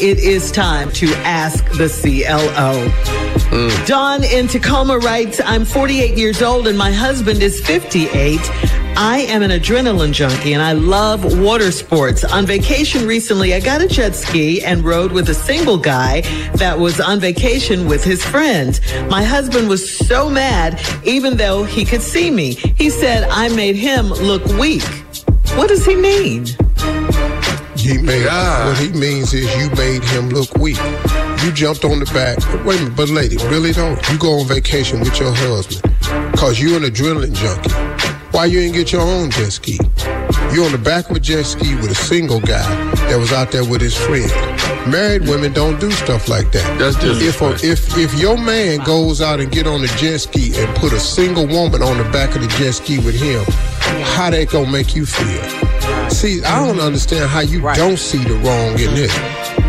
[0.00, 2.88] It is time to ask the CLO.
[3.50, 3.86] Mm.
[3.86, 8.40] Dawn in Tacoma writes, I'm 48 years old and my husband is 58.
[8.96, 12.24] I am an adrenaline junkie and I love water sports.
[12.24, 16.20] On vacation recently, I got a jet ski and rode with a single guy
[16.54, 18.80] that was on vacation with his friends.
[19.08, 22.54] My husband was so mad, even though he could see me.
[22.54, 24.84] He said I made him look weak.
[25.56, 26.46] What does he mean?
[27.84, 28.68] He made God.
[28.68, 30.78] what he means is you made him look weak.
[31.44, 32.38] You jumped on the back.
[32.64, 35.82] Wait a minute, but lady, really though, you go on vacation with your husband
[36.32, 37.70] because you're an adrenaline junkie.
[38.30, 39.78] Why you ain't get your own jet ski?
[40.54, 42.64] You're on the back of a jet ski with a single guy
[43.10, 44.30] that was out there with his friend.
[44.90, 46.78] Married women don't do stuff like that.
[46.78, 50.22] That's just if a, if if your man goes out and get on the jet
[50.22, 53.44] ski and put a single woman on the back of the jet ski with him,
[54.16, 55.73] how that gonna make you feel?
[56.14, 57.76] See, I don't understand how you right.
[57.76, 59.12] don't see the wrong in this.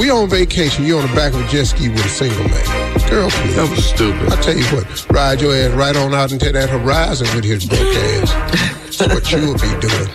[0.00, 3.10] We on vacation, you on the back of a jet ski with a single man.
[3.10, 3.56] Girl, please.
[3.56, 4.32] That was stupid.
[4.32, 7.66] I tell you what, ride your ass right on out into that horizon with his
[7.66, 8.98] broke ass.
[8.98, 10.08] That's what you'll be doing.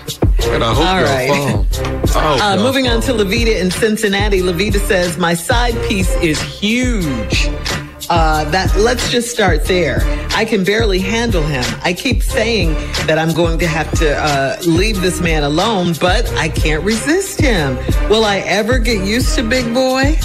[0.54, 1.66] And I hope All right.
[2.08, 2.42] fall.
[2.42, 4.40] Uh, moving on to Levita in Cincinnati.
[4.40, 7.50] Levita says, My side piece is huge.
[8.10, 10.00] Uh, that let's just start there.
[10.36, 11.64] I can barely handle him.
[11.84, 12.74] I keep saying
[13.08, 17.40] that I'm going to have to uh, leave this man alone, but I can't resist
[17.40, 17.78] him.
[18.10, 20.18] Will I ever get used to Big Boy?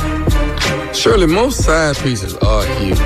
[0.92, 2.98] Surely, most side pieces are huge.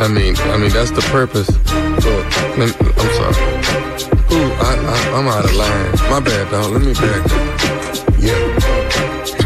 [0.00, 1.48] I mean, I mean that's the purpose.
[1.78, 2.70] I'm
[3.16, 3.80] sorry.
[4.32, 6.10] Ooh, I, am out of line.
[6.10, 6.72] My bad, dog.
[6.72, 8.20] Let me back up.
[8.20, 8.80] Yeah.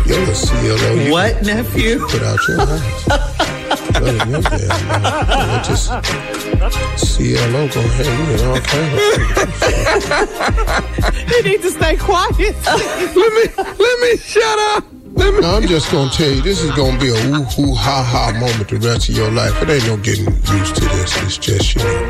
[0.07, 1.11] You're a CLO.
[1.11, 1.99] What, nephew?
[2.07, 3.19] Put out your
[3.95, 4.03] house.
[4.03, 5.65] better than that.
[5.65, 5.89] just
[7.17, 9.01] CLO gonna have you in all kinds of
[11.31, 12.39] You need to stay quiet.
[13.17, 14.85] let me let me shut up.
[14.93, 15.47] Me...
[15.47, 18.69] I'm just gonna tell you, this is gonna be a woo hoo ha ha moment
[18.69, 19.63] the rest of your life.
[19.63, 21.17] It ain't no getting used to this.
[21.23, 22.09] It's just you know,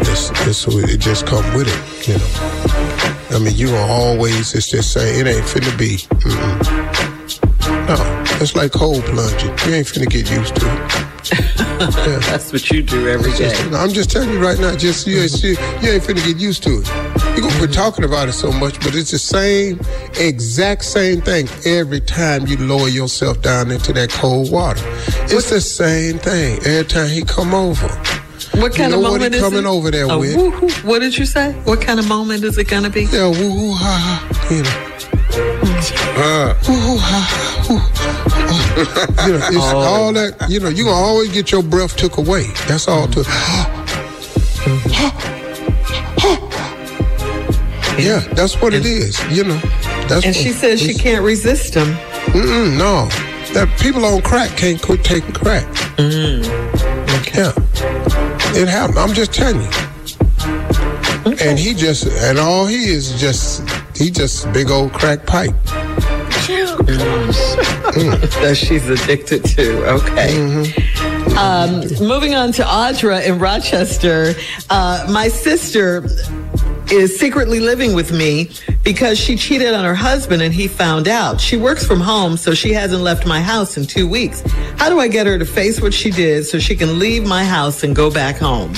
[0.00, 2.08] it's, it's it just come with it.
[2.08, 5.96] You know, I mean, you gonna always it's just say it ain't finna be.
[5.96, 7.13] Mm-mm.
[7.86, 8.24] No.
[8.40, 9.48] It's like cold plunging.
[9.66, 11.50] You ain't finna get used to it.
[11.74, 12.18] Yeah.
[12.20, 13.50] That's what you do every day.
[13.50, 15.50] Just, I'm just telling you right now, just you, ain't, you
[15.90, 16.86] ain't finna get used to it.
[17.34, 19.80] You're gonna quit talking about it so much, but it's the same,
[20.18, 24.80] exact same thing every time you lower yourself down into that cold water.
[25.24, 25.44] It's what?
[25.46, 27.88] the same thing every time he come over.
[28.60, 30.84] What kind you know of moment what he coming over there a with?
[30.84, 31.52] What did you say?
[31.64, 33.04] What kind of moment is it gonna be?
[33.04, 34.54] Yeah, woo hoo ha ha.
[34.54, 34.94] You know.
[36.16, 36.54] Uh.
[36.68, 38.04] Woo hoo ha ha
[39.26, 39.78] you know, it's oh.
[39.78, 40.48] all that.
[40.48, 42.44] You know, you gonna always get your breath took away.
[42.66, 43.08] That's all.
[43.08, 43.20] To
[47.98, 49.20] yeah, that's what it is.
[49.30, 49.58] You know,
[50.08, 50.24] that's.
[50.26, 51.94] And she says she can't resist him.
[52.32, 53.06] Mm-mm, no,
[53.54, 55.64] that people on crack can't quit taking crack.
[55.96, 56.44] Mm.
[57.20, 57.42] Okay.
[57.42, 57.52] Yeah,
[58.60, 58.98] it happened.
[58.98, 59.68] I'm just telling you.
[61.26, 61.48] Okay.
[61.48, 63.62] And he just, and all he is just,
[63.96, 65.54] he just big old crack pipe.
[67.94, 69.84] that she's addicted to.
[69.86, 70.34] Okay.
[70.34, 71.38] Mm-hmm.
[71.38, 74.34] Um, moving on to Audra in Rochester.
[74.70, 76.04] Uh, my sister
[76.90, 78.50] is secretly living with me
[78.82, 81.40] because she cheated on her husband and he found out.
[81.40, 84.42] She works from home, so she hasn't left my house in two weeks.
[84.76, 87.44] How do I get her to face what she did so she can leave my
[87.44, 88.72] house and go back home?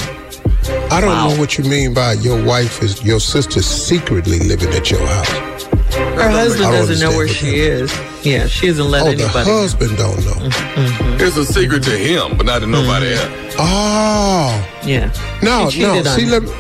[0.91, 1.29] I don't wow.
[1.29, 5.65] know what you mean by your wife is your sister secretly living at your house.
[5.95, 7.93] Her husband doesn't know where she is.
[8.23, 9.33] Yeah, she doesn't let oh, anybody.
[9.33, 10.49] the husband don't know.
[10.49, 11.21] Mm-hmm.
[11.21, 13.45] It's a secret to him, but not to nobody mm-hmm.
[13.45, 13.55] else.
[13.59, 15.13] Oh, yeah.
[15.43, 15.71] No, no.
[15.71, 16.53] See, let me,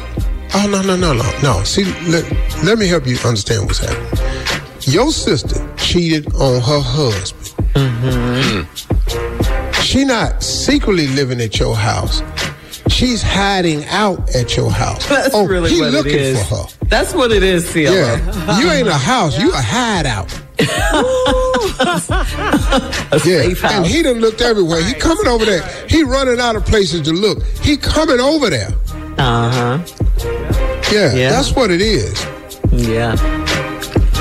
[0.54, 1.62] Oh no no no no no.
[1.64, 2.24] See, let,
[2.64, 4.08] let me help you understand what's happening.
[4.82, 7.54] Your sister cheated on her husband.
[7.74, 8.62] Mm-hmm.
[9.82, 12.20] She not secretly living at your house.
[12.96, 15.06] She's hiding out at your house.
[15.10, 16.48] That's oh, really he what looking it is.
[16.48, 16.64] for her.
[16.86, 17.82] That's what it is, CLO.
[17.82, 19.38] Yeah, you ain't a house.
[19.38, 20.32] You a hideout.
[23.12, 23.72] A Yeah, safe house.
[23.72, 24.82] and he done looked everywhere.
[24.82, 25.62] He coming over there.
[25.88, 27.42] He running out of places to look.
[27.62, 28.70] He coming over there.
[29.18, 29.78] uh huh.
[30.92, 31.30] Yeah, Yeah.
[31.30, 32.24] that's what it is.
[32.72, 33.12] Yeah.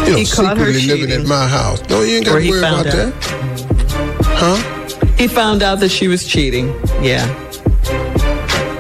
[0.05, 1.21] You know, He secretly living cheating.
[1.21, 1.81] at my house.
[1.89, 2.93] No, you ain't got to worry about out.
[2.93, 3.13] that.
[4.25, 4.57] Huh?
[5.17, 6.67] He found out that she was cheating.
[7.01, 7.25] Yeah.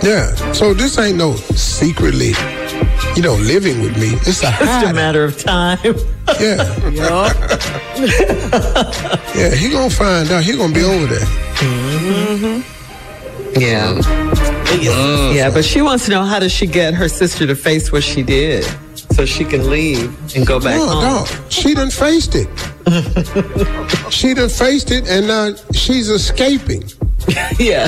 [0.05, 0.35] Yeah.
[0.53, 2.33] So this ain't no secretly,
[3.15, 4.09] you know, living with me.
[4.27, 5.79] It's a It's a matter of time.
[6.39, 6.63] Yeah.
[9.35, 10.43] yeah, he gonna find out.
[10.43, 11.25] He gonna be over there.
[11.59, 12.61] Mm-hmm.
[13.59, 13.99] Yeah.
[15.33, 18.03] Yeah, but she wants to know how does she get her sister to face what
[18.03, 18.63] she did
[19.11, 21.03] so she can leave and go back No, home.
[21.03, 21.25] no.
[21.49, 22.49] She done faced it.
[24.11, 26.83] she done faced it and now she's escaping.
[27.57, 27.87] Yeah,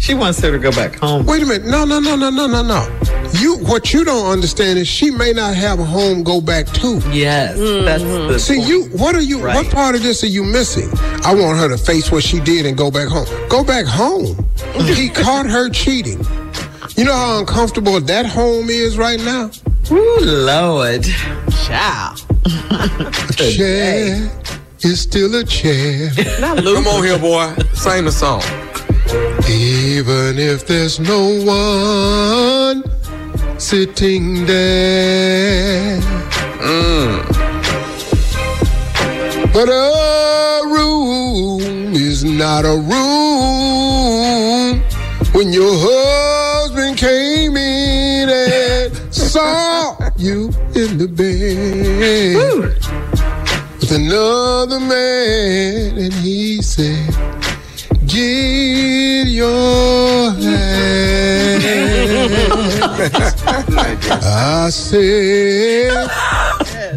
[0.00, 1.26] she, she wants her to go back home.
[1.26, 1.66] Wait a minute.
[1.66, 3.00] No, no, no, no, no, no, no.
[3.38, 7.00] You what you don't understand is she may not have a home go back to.
[7.12, 7.84] Yes, mm-hmm.
[7.84, 8.68] that's the See, point.
[8.68, 10.90] you what are you what part of this are you missing?
[11.24, 13.26] I want her to face what she did and go back home.
[13.48, 14.36] Go back home.
[14.86, 16.24] he caught her cheating.
[16.96, 19.50] You know how uncomfortable that home is right now?
[19.90, 21.04] Ooh, Lord.
[21.64, 22.14] Ciao.
[23.36, 24.30] Chair
[24.80, 26.10] is still a chair.
[26.10, 27.54] Come on here, boy.
[27.74, 28.42] Sing the song.
[29.48, 32.84] Even if there's no one
[33.58, 36.00] sitting there.
[36.58, 37.22] Mm.
[39.52, 43.10] But a room is not a room
[45.32, 52.36] when your husband came in and saw you in the bed
[53.80, 57.12] with another man and he said,
[58.06, 58.69] Get
[59.40, 61.62] your hand.
[64.22, 66.10] I said,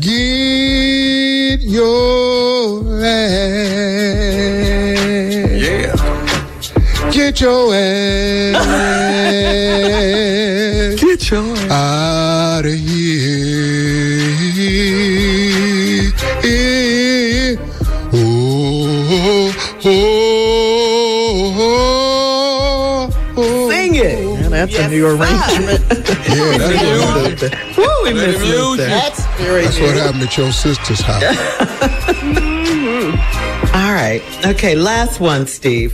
[0.02, 3.94] Get your hand.
[5.66, 5.96] Yeah.
[7.12, 8.60] Get your ass
[11.00, 13.24] Get your out of here.
[18.16, 19.52] Oh,
[19.86, 20.33] oh,
[24.54, 24.72] it.
[24.72, 25.84] that's a new arrangement.
[26.34, 28.90] Yeah, that's what, Woo, we Let missed him use that.
[28.90, 31.24] That's very that's what happened at your sister's house.
[33.76, 34.22] All right.
[34.46, 35.94] Okay, last one, Steve.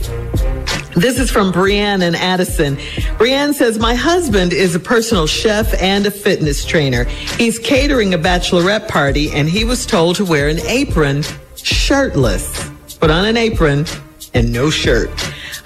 [0.96, 2.78] This is from Brienne and Addison.
[3.18, 7.04] Brienne says, My husband is a personal chef and a fitness trainer.
[7.04, 11.22] He's catering a bachelorette party and he was told to wear an apron
[11.56, 12.70] shirtless.
[12.98, 13.86] Put on an apron
[14.34, 15.10] and no shirt.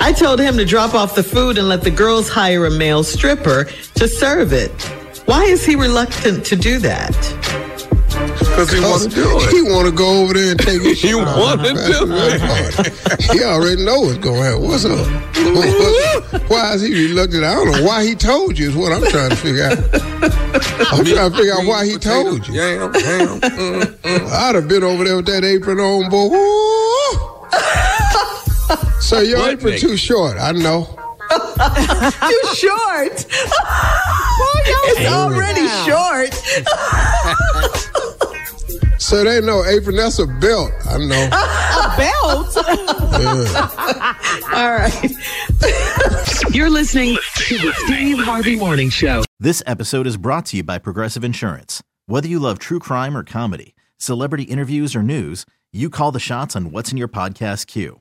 [0.01, 3.03] I told him to drop off the food and let the girls hire a male
[3.05, 3.65] stripper
[3.95, 4.71] to serve it.
[5.27, 7.13] Why is he reluctant to do that?
[8.15, 9.51] Because he want to do it.
[9.51, 10.85] He want to go over there and take it.
[11.05, 13.21] You shit wanna do the bad part.
[13.33, 14.63] He already know what's going to happen.
[14.63, 16.51] What's up?
[16.51, 17.45] Why is he reluctant?
[17.45, 19.79] I don't know why he told you is what I'm trying to figure out.
[20.93, 22.55] I'm trying to figure out why he told you.
[22.55, 24.27] Yam, ham, mm, mm.
[24.31, 26.29] I'd have been over there with that apron on, boy.
[28.69, 28.77] Woo!
[29.01, 29.81] So your What, apron Nick?
[29.81, 30.37] too short.
[30.39, 30.87] I know.
[31.31, 33.27] Too short.
[34.67, 36.35] it's already short.
[38.99, 39.97] So they know apron.
[39.97, 40.73] That's a belt.
[40.89, 41.29] I know.
[41.35, 42.57] A belt.
[44.55, 45.13] All right.
[46.55, 47.19] You're listening
[47.49, 49.23] to the Steve Harvey Morning Show.
[49.39, 51.83] This episode is brought to you by Progressive Insurance.
[52.07, 56.57] Whether you love true crime or comedy, celebrity interviews or news, you call the shots
[56.57, 58.01] on what's in your podcast queue.